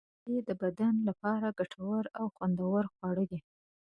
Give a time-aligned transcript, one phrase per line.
[0.07, 3.39] مستې د بدن لپاره ګټورې او خوندورې خواړه دي.